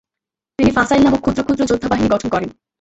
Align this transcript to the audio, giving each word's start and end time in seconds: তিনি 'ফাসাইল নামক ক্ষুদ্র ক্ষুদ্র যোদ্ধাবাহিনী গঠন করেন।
তিনি 0.59 0.69
'ফাসাইল 0.71 1.01
নামক 1.03 1.21
ক্ষুদ্র 1.23 1.41
ক্ষুদ্র 1.43 1.69
যোদ্ধাবাহিনী 1.71 2.07
গঠন 2.13 2.29
করেন। 2.31 2.49